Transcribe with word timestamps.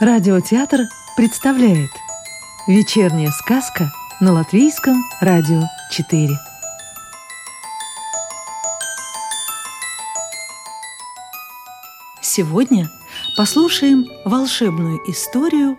Радиотеатр 0.00 0.82
представляет 1.16 1.90
Вечерняя 2.68 3.32
сказка 3.32 3.90
на 4.20 4.32
Латвийском 4.32 4.94
радио 5.20 5.62
4 5.90 6.38
Сегодня 12.22 12.88
послушаем 13.36 14.06
волшебную 14.24 15.00
историю 15.10 15.76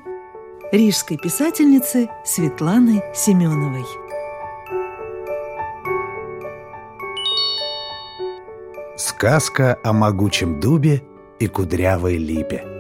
рижской 0.73 1.15
писательницы 1.15 2.09
Светланы 2.25 3.01
Семеновой. 3.15 3.86
Сказка 8.97 9.79
о 9.81 9.93
могучем 9.93 10.59
дубе 10.59 11.04
и 11.39 11.47
кудрявой 11.47 12.17
липе. 12.17 12.79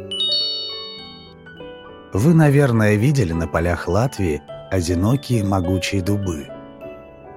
Вы, 2.13 2.33
наверное, 2.33 2.95
видели 2.95 3.33
на 3.33 3.47
полях 3.47 3.87
Латвии 3.87 4.41
одинокие 4.71 5.43
могучие 5.43 6.01
дубы 6.01 6.47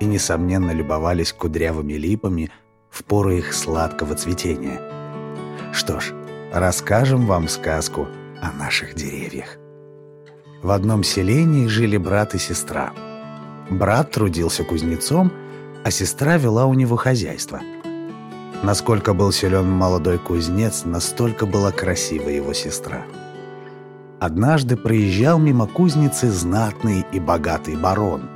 и, 0.00 0.06
несомненно, 0.06 0.70
любовались 0.70 1.32
кудрявыми 1.32 1.92
липами 1.92 2.50
в 2.88 3.04
пору 3.04 3.32
их 3.32 3.52
сладкого 3.52 4.14
цветения. 4.14 4.80
Что 5.74 6.00
ж, 6.00 6.14
расскажем 6.52 7.26
вам 7.26 7.48
сказку 7.48 8.08
о 8.40 8.50
наших 8.52 8.94
деревьях. 8.94 9.58
В 10.62 10.70
одном 10.70 11.04
селении 11.04 11.66
жили 11.66 11.98
брат 11.98 12.34
и 12.34 12.38
сестра. 12.38 12.92
Брат 13.68 14.10
трудился 14.10 14.64
кузнецом, 14.64 15.32
а 15.84 15.90
сестра 15.90 16.38
вела 16.38 16.64
у 16.64 16.72
него 16.72 16.96
хозяйство. 16.96 17.60
Насколько 18.62 19.12
был 19.12 19.32
силен 19.32 19.68
молодой 19.68 20.18
кузнец, 20.18 20.84
настолько 20.84 21.44
была 21.44 21.72
красива 21.72 22.28
его 22.30 22.54
сестра. 22.54 23.02
Однажды 24.22 24.76
проезжал 24.76 25.40
мимо 25.40 25.66
кузницы 25.66 26.30
знатный 26.30 27.04
и 27.10 27.18
богатый 27.18 27.74
барон. 27.74 28.30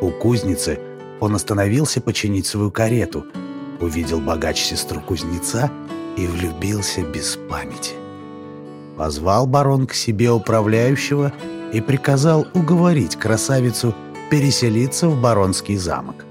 У 0.00 0.08
кузницы 0.08 0.80
он 1.20 1.34
остановился 1.34 2.00
починить 2.00 2.46
свою 2.46 2.70
карету, 2.70 3.26
увидел 3.78 4.20
богач 4.20 4.58
сестру 4.58 5.02
кузнеца 5.02 5.70
и 6.16 6.26
влюбился 6.26 7.02
без 7.02 7.36
памяти. 7.36 7.92
Позвал 8.96 9.46
барон 9.46 9.86
к 9.86 9.92
себе 9.92 10.30
управляющего 10.30 11.30
и 11.74 11.82
приказал 11.82 12.46
уговорить 12.54 13.16
красавицу 13.16 13.94
переселиться 14.30 15.10
в 15.10 15.20
баронский 15.20 15.76
замок. 15.76 16.24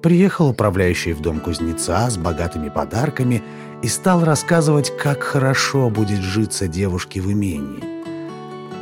Приехал 0.00 0.48
управляющий 0.48 1.12
в 1.12 1.20
дом 1.20 1.38
кузнеца 1.38 2.08
с 2.08 2.16
богатыми 2.16 2.70
подарками 2.70 3.42
и 3.82 3.88
стал 3.88 4.24
рассказывать, 4.24 4.96
как 4.96 5.22
хорошо 5.22 5.90
будет 5.90 6.20
житься 6.20 6.68
девушке 6.68 7.20
в 7.20 7.30
имении. 7.30 7.82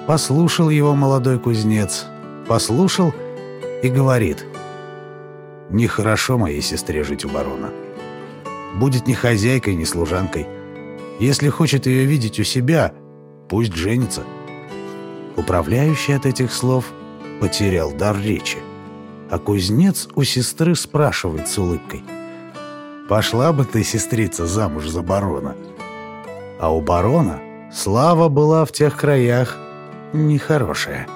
Послушал 0.06 0.68
его 0.68 0.94
молодой 0.94 1.38
кузнец, 1.38 2.06
послушал 2.46 3.14
и 3.82 3.88
говорит, 3.88 4.44
«Нехорошо 5.70 6.36
моей 6.36 6.60
сестре 6.60 7.02
жить 7.02 7.24
у 7.24 7.28
барона. 7.28 7.70
Будет 8.76 9.06
ни 9.06 9.14
хозяйкой, 9.14 9.74
ни 9.74 9.84
служанкой. 9.84 10.46
Если 11.18 11.48
хочет 11.48 11.86
ее 11.86 12.04
видеть 12.04 12.38
у 12.38 12.44
себя, 12.44 12.92
пусть 13.48 13.74
женится». 13.74 14.22
Управляющий 15.36 16.12
от 16.12 16.26
этих 16.26 16.52
слов 16.52 16.84
потерял 17.40 17.92
дар 17.92 18.18
речи. 18.20 18.58
А 19.30 19.38
кузнец 19.38 20.08
у 20.14 20.24
сестры 20.24 20.74
спрашивает 20.74 21.48
с 21.48 21.56
улыбкой– 21.56 22.02
Пошла 23.10 23.52
бы 23.52 23.64
ты, 23.64 23.82
сестрица, 23.82 24.46
замуж 24.46 24.86
за 24.86 25.02
барона. 25.02 25.56
А 26.60 26.72
у 26.72 26.80
барона 26.80 27.40
слава 27.72 28.28
была 28.28 28.64
в 28.64 28.70
тех 28.70 28.96
краях 28.96 29.56
нехорошая. 30.12 31.08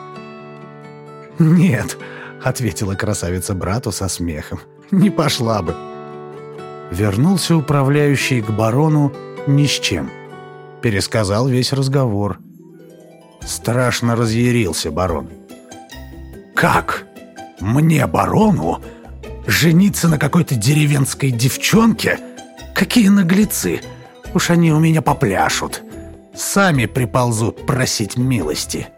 «Нет»,— 1.38 1.97
ответила 2.43 2.97
красавица 2.97 3.54
брату 3.54 3.93
со 3.93 4.09
смехом,— 4.09 4.59
«не 4.91 5.09
пошла 5.09 5.62
бы». 5.62 5.77
Вернулся 6.91 7.54
управляющий 7.54 8.43
к 8.43 8.50
барону 8.50 9.12
ни 9.47 9.66
с 9.66 9.78
чем. 9.78 10.10
Пересказал 10.83 11.47
весь 11.47 11.72
разговор. 11.72 12.41
Страшно 13.41 14.16
разъярился 14.16 14.91
барон. 14.91 15.28
«Как? 16.56 17.04
Мне, 17.60 18.04
барону, 18.09 18.83
Жениться 19.47 20.09
на 20.09 20.19
какой-то 20.19 20.55
деревенской 20.55 21.31
девчонке? 21.31 22.19
Какие 22.75 23.09
наглецы! 23.09 23.81
Уж 24.32 24.50
они 24.50 24.72
у 24.72 24.78
меня 24.78 25.03
попляшут. 25.03 25.82
Сами 26.34 26.87
приползут 26.87 27.66
просить 27.66 28.16
милости. 28.16 28.88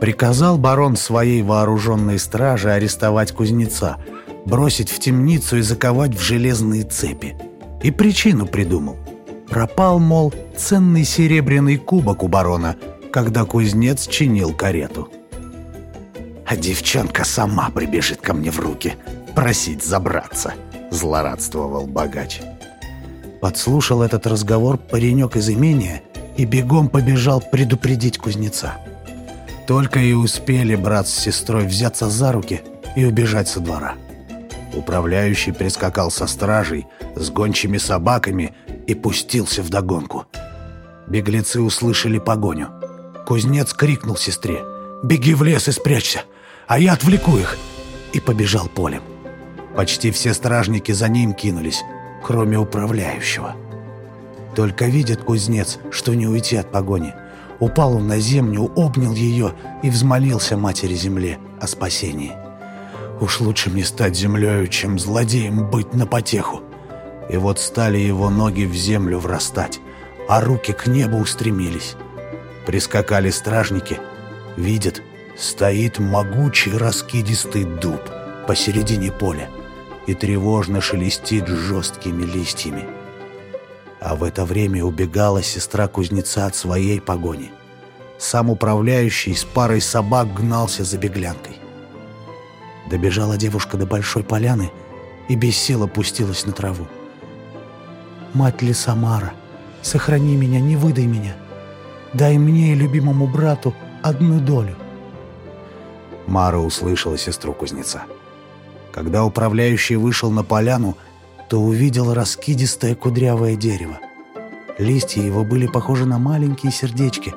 Приказал 0.00 0.56
барон 0.56 0.96
своей 0.96 1.42
вооруженной 1.42 2.18
страже 2.18 2.70
арестовать 2.70 3.32
кузнеца, 3.32 3.98
бросить 4.46 4.90
в 4.90 4.98
темницу 4.98 5.58
и 5.58 5.62
заковать 5.62 6.14
в 6.14 6.20
железные 6.20 6.84
цепи. 6.84 7.36
И 7.82 7.90
причину 7.90 8.46
придумал. 8.46 8.96
Пропал, 9.48 9.98
мол, 9.98 10.32
ценный 10.56 11.04
серебряный 11.04 11.76
кубок 11.76 12.22
у 12.22 12.28
барона, 12.28 12.76
когда 13.12 13.44
кузнец 13.44 14.06
чинил 14.06 14.54
карету. 14.54 15.12
А 16.46 16.56
девчонка 16.56 17.24
сама 17.24 17.68
прибежит 17.68 18.20
ко 18.22 18.32
мне 18.32 18.50
в 18.50 18.58
руки— 18.58 18.94
просить 19.38 19.84
забраться»,— 19.84 20.54
злорадствовал 20.90 21.86
богач. 21.86 22.40
Подслушал 23.40 24.02
этот 24.02 24.26
разговор 24.26 24.78
паренек 24.78 25.36
из 25.36 25.48
имения 25.48 26.02
и 26.36 26.44
бегом 26.44 26.88
побежал 26.88 27.40
предупредить 27.40 28.18
кузнеца. 28.18 28.78
Только 29.68 30.00
и 30.00 30.12
успели 30.12 30.74
брат 30.74 31.06
с 31.06 31.14
сестрой 31.14 31.66
взяться 31.66 32.10
за 32.10 32.32
руки 32.32 32.62
и 32.96 33.04
убежать 33.04 33.46
со 33.46 33.60
двора. 33.60 33.94
Управляющий 34.74 35.52
прискакал 35.52 36.10
со 36.10 36.26
стражей, 36.26 36.88
с 37.14 37.30
гончими 37.30 37.78
собаками 37.78 38.56
и 38.88 38.96
пустился 38.96 39.62
в 39.62 39.70
догонку. 39.70 40.26
Беглецы 41.06 41.60
услышали 41.60 42.18
погоню. 42.18 42.70
Кузнец 43.24 43.72
крикнул 43.72 44.16
сестре 44.16 44.64
«Беги 45.04 45.34
в 45.34 45.44
лес 45.44 45.68
и 45.68 45.70
спрячься, 45.70 46.22
а 46.66 46.80
я 46.80 46.94
отвлеку 46.94 47.38
их!» 47.38 47.56
и 48.12 48.18
побежал 48.18 48.66
полем. 48.66 49.02
Почти 49.78 50.10
все 50.10 50.34
стражники 50.34 50.90
за 50.90 51.08
ним 51.08 51.32
кинулись, 51.34 51.84
кроме 52.24 52.58
управляющего. 52.58 53.54
Только 54.56 54.86
видит 54.86 55.22
кузнец, 55.22 55.78
что 55.92 56.14
не 56.14 56.26
уйти 56.26 56.56
от 56.56 56.72
погони. 56.72 57.14
Упал 57.60 57.94
он 57.94 58.08
на 58.08 58.18
землю, 58.18 58.72
обнял 58.74 59.12
ее 59.12 59.52
и 59.84 59.90
взмолился 59.90 60.56
матери 60.56 60.94
земле 60.94 61.38
о 61.60 61.68
спасении. 61.68 62.32
Уж 63.20 63.38
лучше 63.38 63.70
мне 63.70 63.84
стать 63.84 64.16
землею, 64.16 64.66
чем 64.66 64.98
злодеем 64.98 65.70
быть 65.70 65.94
на 65.94 66.08
потеху. 66.08 66.60
И 67.30 67.36
вот 67.36 67.60
стали 67.60 67.98
его 67.98 68.30
ноги 68.30 68.64
в 68.64 68.74
землю 68.74 69.20
врастать, 69.20 69.78
а 70.28 70.40
руки 70.40 70.72
к 70.72 70.88
небу 70.88 71.18
устремились. 71.18 71.94
Прискакали 72.66 73.30
стражники, 73.30 74.00
видят, 74.56 75.02
стоит 75.36 76.00
могучий 76.00 76.76
раскидистый 76.76 77.62
дуб 77.62 78.00
посередине 78.48 79.12
поля 79.12 79.48
и 80.08 80.14
тревожно 80.14 80.80
шелестит 80.80 81.46
жесткими 81.46 82.24
листьями. 82.24 82.86
А 84.00 84.16
в 84.16 84.24
это 84.24 84.46
время 84.46 84.82
убегала 84.82 85.42
сестра 85.42 85.86
кузнеца 85.86 86.46
от 86.46 86.56
своей 86.56 86.98
погони. 86.98 87.50
Сам 88.16 88.48
управляющий 88.48 89.34
с 89.34 89.44
парой 89.44 89.82
собак 89.82 90.32
гнался 90.32 90.82
за 90.82 90.96
беглянкой. 90.96 91.58
Добежала 92.88 93.36
девушка 93.36 93.76
до 93.76 93.84
большой 93.84 94.24
поляны 94.24 94.70
и 95.28 95.36
без 95.36 95.58
сил 95.58 95.82
опустилась 95.82 96.46
на 96.46 96.52
траву. 96.52 96.88
«Мать 98.32 98.62
Лисамара, 98.62 99.34
сохрани 99.82 100.36
меня, 100.36 100.58
не 100.58 100.76
выдай 100.76 101.04
меня. 101.04 101.36
Дай 102.14 102.38
мне 102.38 102.72
и 102.72 102.76
любимому 102.76 103.26
брату 103.26 103.74
одну 104.02 104.40
долю». 104.40 104.74
Мара 106.26 106.58
услышала 106.58 107.18
сестру 107.18 107.52
кузнеца. 107.52 108.04
Когда 108.92 109.24
управляющий 109.24 109.96
вышел 109.96 110.30
на 110.30 110.42
поляну, 110.42 110.96
то 111.48 111.60
увидел 111.60 112.12
раскидистое 112.12 112.94
кудрявое 112.94 113.56
дерево. 113.56 113.98
Листья 114.78 115.22
его 115.22 115.44
были 115.44 115.66
похожи 115.66 116.04
на 116.04 116.18
маленькие 116.18 116.72
сердечки, 116.72 117.34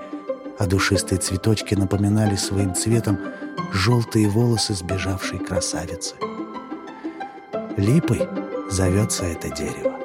а 0.59 0.67
душистые 0.67 1.19
цветочки 1.19 1.73
напоминали 1.75 2.35
своим 2.35 2.75
цветом 2.75 3.17
желтые 3.71 4.29
волосы 4.29 4.73
сбежавшей 4.73 5.39
красавицы. 5.39 6.15
Липой 7.77 8.27
зовется 8.69 9.25
это 9.25 9.49
дерево. 9.49 9.97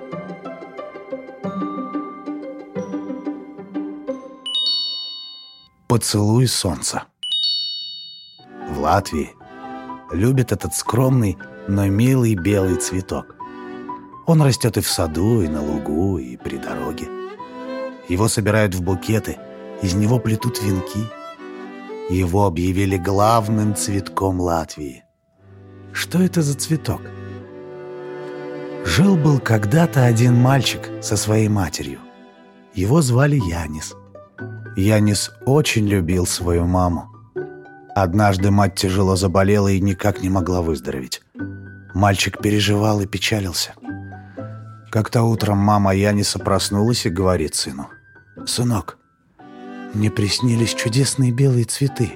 Поцелуй 5.89 6.47
солнца. 6.47 7.05
В 8.71 8.81
Латвии 8.81 9.36
любит 10.13 10.53
этот 10.53 10.75
скромный, 10.75 11.39
но 11.69 11.87
милый 11.87 12.35
белый 12.35 12.77
цветок. 12.77 13.35
Он 14.27 14.43
растет 14.43 14.77
и 14.77 14.81
в 14.81 14.89
саду, 14.89 15.43
и 15.43 15.49
на 15.49 15.63
лугу, 15.63 16.19
и 16.19 16.37
при 16.37 16.57
дороге. 16.57 17.09
Его 18.09 18.29
собирают 18.29 18.75
в 18.75 18.83
букеты, 18.83 19.39
из 19.83 19.95
него 19.95 20.19
плетут 20.19 20.63
венки. 20.63 21.07
Его 22.11 22.47
объявили 22.47 22.97
главным 22.97 23.75
цветком 23.75 24.41
Латвии. 24.41 25.05
Что 25.93 26.23
это 26.23 26.43
за 26.43 26.55
цветок? 26.55 27.01
Жил-был 28.85 29.41
когда-то 29.41 30.05
один 30.05 30.35
мальчик 30.35 30.81
со 31.03 31.17
своей 31.17 31.49
матерью. 31.49 31.99
Его 32.75 33.03
звали 33.03 33.37
Янис. 33.37 33.95
Янис 34.77 35.33
очень 35.47 35.89
любил 35.89 36.27
свою 36.27 36.67
маму. 36.67 37.16
Однажды 37.97 38.51
мать 38.51 38.75
тяжело 38.75 39.17
заболела 39.17 39.69
и 39.69 39.81
никак 39.81 40.21
не 40.21 40.29
могла 40.29 40.61
выздороветь. 40.61 41.23
Мальчик 41.95 42.43
переживал 42.43 43.01
и 43.01 43.07
печалился. 43.07 43.73
Как-то 44.91 45.23
утром 45.23 45.57
мама 45.57 45.95
Яниса 45.95 46.39
проснулась 46.39 47.07
и 47.07 47.09
говорит 47.09 47.55
сыну. 47.55 47.89
«Сынок, 48.45 48.99
мне 49.95 50.11
приснились 50.11 50.75
чудесные 50.75 51.33
белые 51.33 51.65
цветы. 51.65 52.13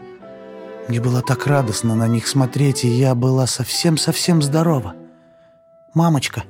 Мне 0.89 1.01
было 1.01 1.23
так 1.23 1.47
радостно 1.47 1.95
на 1.95 2.07
них 2.07 2.29
смотреть, 2.29 2.85
и 2.85 2.89
я 2.89 3.15
была 3.15 3.47
совсем-совсем 3.47 4.43
здорова. 4.43 4.95
«Мамочка, 5.95 6.45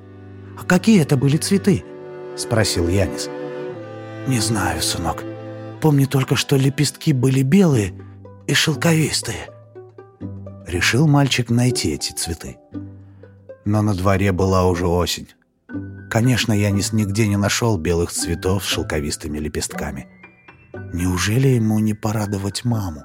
а 0.61 0.65
какие 0.65 1.01
это 1.03 1.17
были 1.17 1.37
цветы?»— 1.37 1.85
спросил 2.37 2.89
Янис. 2.89 3.31
«Не 4.27 4.41
знаю, 4.41 4.83
сынок. 4.83 5.23
Помню 5.81 6.09
только, 6.09 6.35
что 6.35 6.57
лепестки 6.57 7.13
были 7.13 7.43
белые 7.43 7.95
и 8.51 8.55
шелковистые». 8.55 9.49
Решил 10.67 11.07
мальчик 11.07 11.51
найти 11.51 11.91
эти 11.93 12.13
цветы. 12.13 12.59
Но 13.65 13.83
на 13.83 13.95
дворе 13.95 14.33
была 14.33 14.67
уже 14.67 14.87
осень. 14.87 15.29
Конечно, 16.11 16.53
Янис 16.53 16.93
нигде 16.93 17.27
не 17.29 17.37
нашел 17.37 17.79
белых 17.79 18.11
цветов 18.11 18.65
с 18.65 18.67
шелковистыми 18.67 19.39
лепестками— 19.39 20.07
Неужели 20.93 21.49
ему 21.49 21.79
не 21.79 21.95
порадовать 21.95 22.65
маму? 22.65 23.05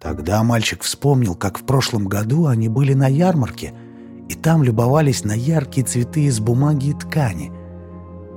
Тогда 0.00 0.42
мальчик 0.42 0.82
вспомнил, 0.82 1.34
как 1.34 1.58
в 1.58 1.66
прошлом 1.66 2.06
году 2.06 2.46
они 2.46 2.68
были 2.68 2.94
на 2.94 3.08
ярмарке, 3.08 3.74
и 4.28 4.34
там 4.34 4.62
любовались 4.62 5.24
на 5.24 5.32
яркие 5.32 5.86
цветы 5.86 6.24
из 6.24 6.40
бумаги 6.40 6.90
и 6.90 6.94
ткани. 6.94 7.52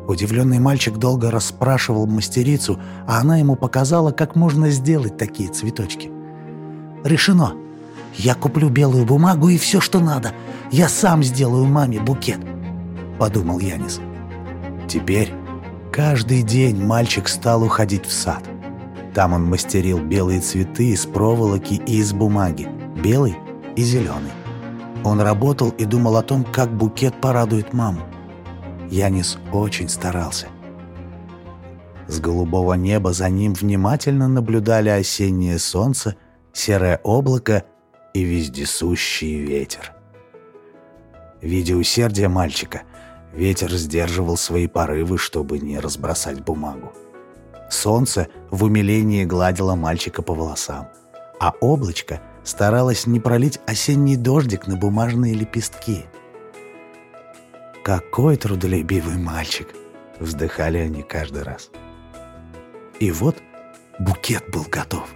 Удивленный 0.07 0.59
мальчик 0.59 0.97
долго 0.97 1.31
расспрашивал 1.31 2.07
мастерицу, 2.07 2.79
а 3.07 3.19
она 3.19 3.37
ему 3.37 3.55
показала, 3.55 4.11
как 4.11 4.35
можно 4.35 4.69
сделать 4.69 5.17
такие 5.17 5.49
цветочки. 5.49 6.11
«Решено! 7.03 7.53
Я 8.15 8.33
куплю 8.33 8.69
белую 8.69 9.05
бумагу 9.05 9.49
и 9.49 9.57
все, 9.57 9.79
что 9.79 9.99
надо. 9.99 10.31
Я 10.71 10.89
сам 10.89 11.23
сделаю 11.23 11.65
маме 11.65 11.99
букет»,— 11.99 12.39
подумал 13.19 13.59
Янис. 13.59 13.99
Теперь 14.87 15.33
Каждый 15.97 16.43
день 16.43 16.85
мальчик 16.85 17.27
стал 17.27 17.63
уходить 17.63 18.05
в 18.05 18.11
сад. 18.11 18.43
Там 19.15 19.33
он 19.33 19.45
мастерил 19.45 19.99
белые 19.99 20.41
цветы 20.41 20.91
из 20.91 21.07
проволоки 21.07 21.81
и 21.87 21.97
из 21.97 22.13
бумаги, 22.13 22.69
белый 23.03 23.35
и 23.75 23.81
зеленый. 23.81 24.31
Он 25.03 25.19
работал 25.21 25.69
и 25.69 25.85
думал 25.85 26.17
о 26.17 26.21
том, 26.21 26.43
как 26.43 26.71
букет 26.71 27.19
порадует 27.19 27.73
маму. 27.73 28.01
Янис 28.89 29.37
очень 29.53 29.89
старался. 29.89 30.47
С 32.07 32.19
голубого 32.19 32.73
неба 32.75 33.13
за 33.13 33.29
ним 33.29 33.53
внимательно 33.53 34.27
наблюдали 34.27 34.89
осеннее 34.89 35.59
солнце, 35.59 36.15
серое 36.53 37.01
облако 37.03 37.65
и 38.13 38.23
вездесущий 38.23 39.39
ветер. 39.39 39.93
Видя 41.41 41.75
усердие 41.75 42.29
мальчика– 42.29 42.83
Ветер 43.37 43.71
сдерживал 43.73 44.35
свои 44.35 44.65
порывы, 44.65 45.19
чтобы 45.19 45.59
не 45.59 45.79
разбросать 45.79 46.43
бумагу. 46.43 46.91
Солнце 47.69 48.29
в 48.49 48.63
умилении 48.63 49.25
гладило 49.25 49.75
мальчика 49.75 50.23
по 50.23 50.33
волосам, 50.33 50.87
а 51.39 51.53
облачко 51.61 52.19
старалось 52.43 53.05
не 53.05 53.19
пролить 53.19 53.59
осенний 53.67 54.15
дождик 54.15 54.65
на 54.65 54.75
бумажные 54.75 55.35
лепестки. 55.35 56.05
«Какой 57.87 58.35
трудолюбивый 58.35 59.15
мальчик!»— 59.15 59.69
вздыхали 60.19 60.77
они 60.77 61.03
каждый 61.03 61.43
раз. 61.43 61.69
И 62.99 63.11
вот 63.11 63.37
букет 63.97 64.43
был 64.51 64.65
готов. 64.69 65.07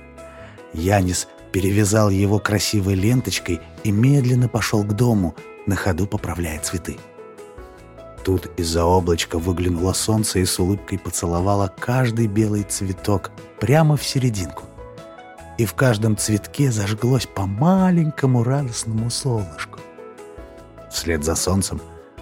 Янис 0.71 1.27
перевязал 1.51 2.09
его 2.09 2.39
красивой 2.39 2.95
ленточкой 2.95 3.59
и 3.83 3.91
медленно 3.91 4.47
пошел 4.47 4.85
к 4.85 4.93
дому, 4.93 5.35
на 5.67 5.75
ходу 5.75 6.07
поправляя 6.07 6.61
цветы. 6.61 6.97
Тут 8.23 8.49
из-за 8.55 8.85
облачка 8.85 9.37
выглянуло 9.37 9.91
солнце 9.91 10.39
и 10.39 10.45
с 10.45 10.57
улыбкой 10.57 10.97
поцеловало 10.97 11.73
каждый 11.77 12.27
белый 12.27 12.63
цветок 12.63 13.31
прямо 13.59 13.97
в 13.97 14.03
серединку. 14.05 14.63
И 15.57 15.65
в 15.65 15.73
каждом 15.73 16.15
цветке 16.15 16.71
зажглось 16.71 17.25
по 17.25 17.45
маленькому 17.45 18.45
радостному 18.45 19.09
солнышку. 19.09 19.81
Вслед 20.89 21.25
за 21.25 21.35
солнцем 21.35 21.81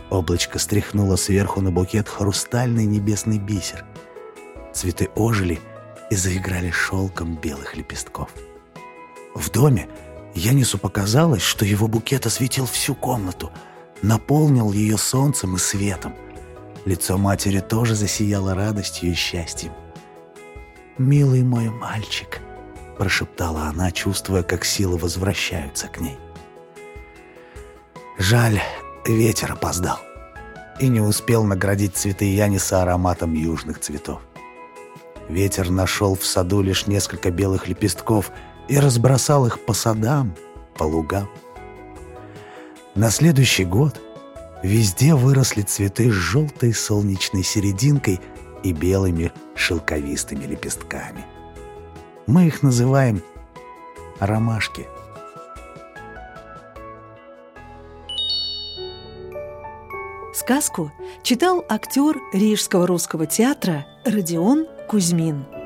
облачко 0.10 0.60
стряхнуло 0.60 1.16
сверху 1.16 1.62
на 1.62 1.72
букет 1.72 2.08
хрустальный 2.08 2.86
небесный 2.86 3.38
бисер. 3.38 3.86
Цветы 4.74 5.10
ожили 5.16 5.60
и 6.10 6.16
заиграли 6.16 6.72
шелком 6.72 7.36
белых 7.36 7.76
лепестков. 7.76 8.30
В 9.36 9.50
доме 9.52 9.88
Янису 10.34 10.78
показалось, 10.78 11.42
что 11.42 11.66
его 11.66 11.88
букет 11.88 12.26
осветил 12.26 12.66
всю 12.66 12.96
комнату— 12.96 13.52
наполнил 14.02 14.72
ее 14.72 14.98
солнцем 14.98 15.56
и 15.56 15.60
светом. 15.60 16.16
Лицо 16.86 17.18
матери 17.18 17.60
тоже 17.60 17.96
засияло 17.96 18.56
радостью 18.56 19.12
и 19.12 19.14
счастьем. 19.14 19.74
«Милый 20.98 21.44
мой 21.44 21.70
мальчик»,— 21.70 22.42
прошептала 22.98 23.64
она, 23.64 23.92
чувствуя, 23.92 24.44
как 24.44 24.66
силы 24.66 24.98
возвращаются 24.98 25.88
к 25.88 26.00
ней. 26.00 26.18
Жаль, 28.18 28.62
ветер 29.06 29.52
опоздал 29.52 30.00
и 30.80 30.88
не 30.88 31.02
успел 31.02 31.44
наградить 31.44 31.96
цветы 31.96 32.26
Яниса 32.26 32.82
ароматом 32.82 33.34
южных 33.34 33.80
цветов. 33.80 34.22
Ветер 35.28 35.70
нашел 35.70 36.16
в 36.16 36.26
саду 36.26 36.62
лишь 36.62 36.88
несколько 36.88 37.32
белых 37.32 37.68
лепестков 37.68 38.32
и 38.68 38.80
разбросал 38.80 39.46
их 39.46 39.64
по 39.66 39.74
садам, 39.74 40.36
по 40.76 40.84
лугам. 40.84 41.30
На 42.96 43.12
следующий 43.12 43.66
год 43.66 44.02
везде 44.64 45.14
выросли 45.14 45.62
цветы 45.62 46.10
с 46.10 46.14
желтой 46.14 46.74
солнечной 46.74 47.44
серединкой 47.44 48.20
и 48.64 48.74
белыми 48.74 49.32
шелковистыми 49.56 50.46
лепестками. 50.46 51.26
Мы 52.26 52.48
их 52.48 52.64
называем 52.64 53.22
ромашки. 54.20 54.88
Сказку 60.50 60.92
читал 61.22 61.64
актер 61.70 62.18
Рижского 62.34 62.88
русского 62.88 63.28
театра 63.28 63.86
Родион 64.04 64.66
Кузьмин. 64.88 65.59